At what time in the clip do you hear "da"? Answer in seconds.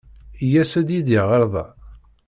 1.53-1.65